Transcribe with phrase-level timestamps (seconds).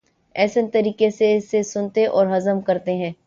[0.35, 3.11] احسن طریقے سے اسے سنتے اور ہضم کرتے ہیں۔